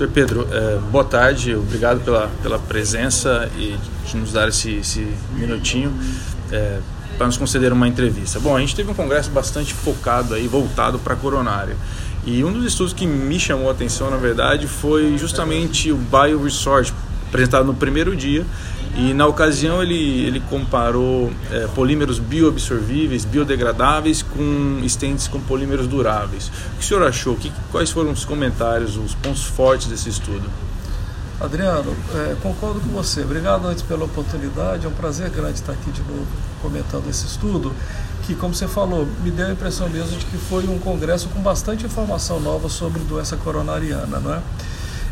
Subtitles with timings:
[0.00, 5.06] Doutor Pedro, é, boa tarde, obrigado pela, pela presença e de nos dar esse, esse
[5.34, 5.92] minutinho
[6.50, 6.78] é,
[7.18, 8.40] para nos conceder uma entrevista.
[8.40, 11.76] Bom, a gente teve um congresso bastante focado aí, voltado para a coronária.
[12.24, 16.94] E um dos estudos que me chamou a atenção, na verdade, foi justamente o BioResource,
[17.28, 18.46] apresentado no primeiro dia,
[18.96, 26.48] e na ocasião ele, ele comparou é, polímeros bioabsorvíveis, biodegradáveis com estentes com polímeros duráveis.
[26.48, 27.36] O que o senhor achou?
[27.36, 30.50] Que, quais foram os comentários, os pontos fortes desse estudo?
[31.40, 33.22] Adriano, é, concordo com você.
[33.22, 34.84] Obrigado antes pela oportunidade.
[34.84, 36.26] É um prazer grande estar aqui de novo
[36.60, 37.72] comentando esse estudo,
[38.26, 41.40] que, como você falou, me deu a impressão mesmo de que foi um congresso com
[41.40, 44.42] bastante informação nova sobre doença coronariana, não é?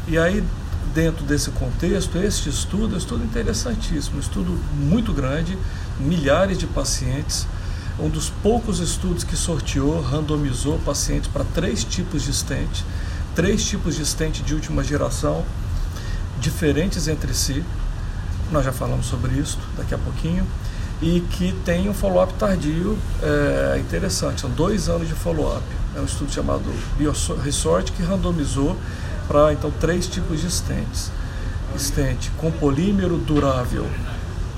[0.06, 0.44] E aí,
[0.94, 5.58] dentro desse contexto, este estudo é um estudo interessantíssimo, um estudo muito grande,
[5.98, 7.46] milhares de pacientes,
[7.98, 12.84] um dos poucos estudos que sorteou, randomizou pacientes para três tipos de stent,
[13.34, 15.44] três tipos de stent de última geração,
[16.40, 17.64] diferentes entre si,
[18.50, 20.46] nós já falamos sobre isso daqui a pouquinho,
[21.00, 25.62] e que tem um follow-up tardio é, interessante, são dois anos de follow-up.
[25.94, 26.64] É um estudo chamado
[26.96, 28.76] BioResort que randomizou
[29.52, 31.10] então três tipos de stents.
[31.76, 33.86] Stent com polímero durável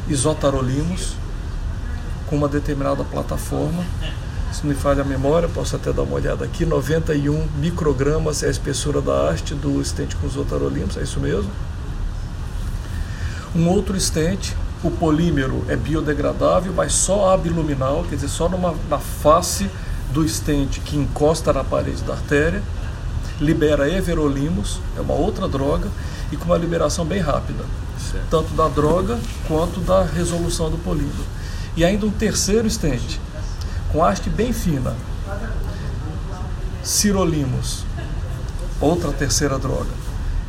[0.09, 1.15] isotarolimos,
[2.29, 3.85] com uma determinada plataforma.
[4.53, 8.51] Se me falha a memória, posso até dar uma olhada aqui, 91 microgramas é a
[8.51, 11.51] espessura da haste do stent com isotarolimos, é isso mesmo.
[13.55, 18.99] Um outro stent, o polímero é biodegradável, mas só abluminal, quer dizer, só numa, na
[18.99, 19.69] face
[20.13, 22.63] do stent que encosta na parede da artéria
[23.41, 25.89] libera everolimus, é uma outra droga,
[26.31, 27.65] e com uma liberação bem rápida,
[27.99, 28.27] certo.
[28.31, 31.25] tanto da droga quanto da resolução do polímero.
[31.77, 33.19] E ainda um terceiro stent,
[33.93, 34.95] com haste bem fina,
[36.83, 37.85] sirolimus,
[38.81, 39.91] outra terceira droga,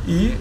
[0.06, 0.36] e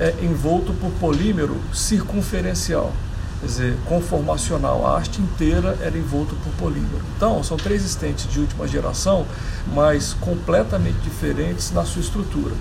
[0.00, 2.92] é envolto por polímero circunferencial,
[3.40, 4.86] quer dizer, conformacional.
[4.86, 7.02] A haste inteira era envolta por polímero.
[7.16, 9.26] Então, são três estentes de última geração,
[9.72, 12.54] mas completamente diferentes na sua estrutura.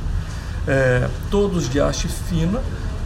[0.67, 2.61] É, todos de haste fina,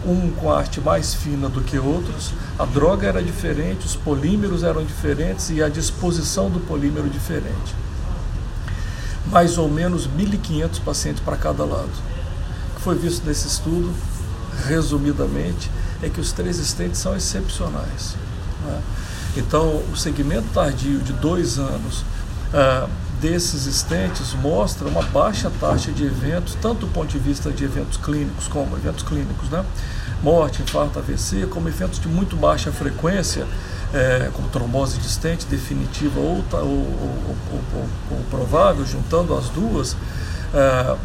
[0.06, 4.84] um com haste mais fina do que outros, a droga era diferente, os polímeros eram
[4.84, 7.76] diferentes e a disposição do polímero diferente.
[9.28, 11.92] Mais ou menos 1.500 pacientes para cada lado.
[12.72, 13.94] O que foi visto nesse estudo,
[14.68, 15.70] resumidamente,
[16.02, 18.16] é que os três estentes são excepcionais.
[18.66, 18.82] Né?
[19.38, 22.04] Então, o segmento tardio de dois anos
[22.54, 22.88] ah,
[23.22, 27.98] desses estentes mostra uma baixa taxa de eventos, tanto do ponto de vista de eventos
[27.98, 29.64] clínicos, como eventos clínicos, né?
[30.22, 33.46] morte, infarto, AVC, como eventos de muito baixa frequência,
[33.94, 39.96] é, como trombose de estente definitiva ou, ou, ou, ou, provável, juntando as duas,
[40.54, 40.96] é,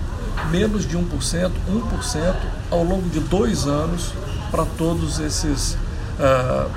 [0.51, 2.35] menos de 1%, 1%
[2.71, 4.13] ao longo de dois anos
[4.51, 5.77] para todos esses
[6.19, 6.71] uh.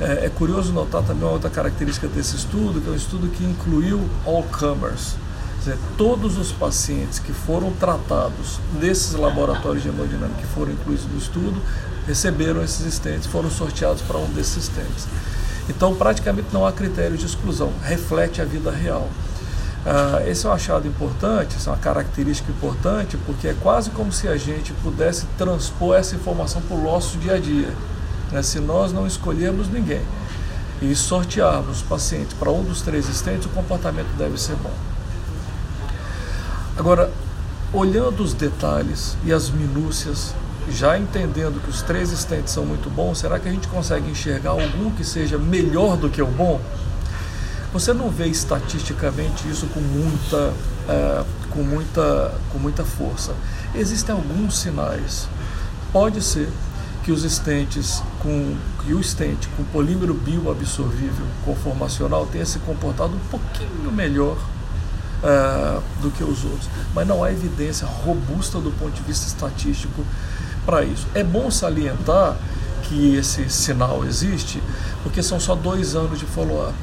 [0.00, 3.44] É, é, curioso notar também uma outra característica desse estudo, que é um estudo que
[3.44, 5.14] incluiu all comers,
[5.58, 11.18] dizer, todos os pacientes que foram tratados nesses laboratórios de hemodinâmica que foram incluídos no
[11.18, 11.60] estudo
[12.06, 15.06] receberam esses estentes, foram sorteados para um desses estentes.
[15.68, 19.06] Então, praticamente não há critério de exclusão, reflete a vida real.
[19.80, 24.12] Uh, esse é um achado importante, essa é uma característica importante, porque é quase como
[24.12, 27.72] se a gente pudesse transpor essa informação para o nosso dia a dia.
[28.30, 28.42] Né?
[28.42, 30.02] Se nós não escolhermos ninguém
[30.82, 34.72] e sortearmos os pacientes para um dos três estentes, o comportamento deve ser bom.
[36.76, 37.10] Agora,
[37.72, 40.34] olhando os detalhes e as minúcias,
[40.70, 44.50] já entendendo que os três estentes são muito bons, será que a gente consegue enxergar
[44.50, 46.60] algum que seja melhor do que o bom?
[47.72, 50.52] Você não vê estatisticamente isso com muita,
[50.88, 53.32] é, com muita, com muita força.
[53.74, 55.28] Existem alguns sinais.
[55.92, 56.48] Pode ser
[57.04, 63.28] que os estentes com que o estente com polímero bioabsorvível conformacional tenha se comportado um
[63.30, 64.36] pouquinho melhor
[65.22, 70.04] uh, do que os outros, mas não há evidência robusta do ponto de vista estatístico
[70.64, 71.06] para isso.
[71.14, 72.36] É bom salientar
[72.82, 74.62] que esse sinal existe,
[75.02, 76.74] porque são só dois anos de follow-up.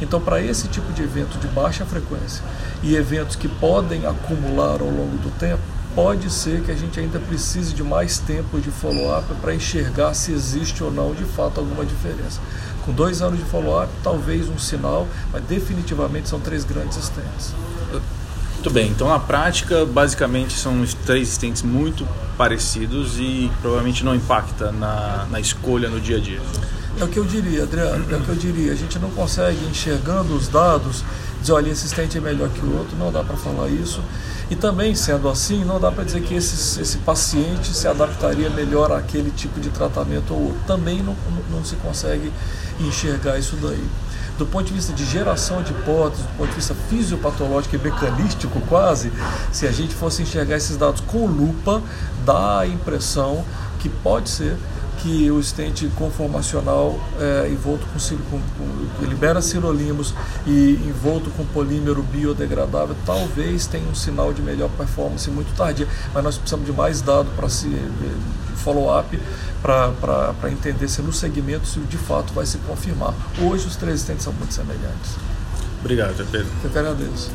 [0.00, 2.42] Então, para esse tipo de evento de baixa frequência
[2.82, 5.62] e eventos que podem acumular ao longo do tempo,
[5.94, 10.32] pode ser que a gente ainda precise de mais tempo de follow-up para enxergar se
[10.32, 12.40] existe ou não de fato alguma diferença.
[12.84, 17.54] Com dois anos de follow-up, talvez um sinal, mas definitivamente são três grandes stents.
[18.54, 22.06] Muito bem, então na prática, basicamente são três stents muito
[22.36, 26.40] parecidos e provavelmente não impacta na, na escolha no dia a dia.
[27.00, 28.72] É o que eu diria, Adriano, é o que eu diria.
[28.72, 31.04] A gente não consegue, enxergando os dados,
[31.40, 34.00] dizer, olha, esse stent é melhor que o outro, não dá para falar isso.
[34.48, 38.92] E também, sendo assim, não dá para dizer que esse, esse paciente se adaptaria melhor
[38.92, 40.60] àquele tipo de tratamento ou outro.
[40.66, 41.16] Também não,
[41.50, 42.32] não se consegue
[42.80, 43.84] enxergar isso daí
[44.38, 48.60] do ponto de vista de geração de hipóteses, do ponto de vista fisiopatológico e mecanístico
[48.62, 49.12] quase,
[49.52, 51.82] se a gente fosse enxergar esses dados com lupa,
[52.24, 53.44] dá a impressão
[53.78, 54.56] que pode ser
[55.04, 57.98] que o estente conformacional é, envolto com,
[58.30, 60.14] com, com que libera sirolimus
[60.46, 66.24] e envolto com polímero biodegradável talvez tenha um sinal de melhor performance muito tardia, mas
[66.24, 67.68] nós precisamos de mais dado para se
[68.56, 69.20] follow-up
[69.60, 73.12] para entender se no segmento se de fato vai se confirmar.
[73.42, 75.16] Hoje os três estentes são muito semelhantes.
[75.80, 76.48] Obrigado, Pedro.
[76.64, 77.30] Eu que agradeço.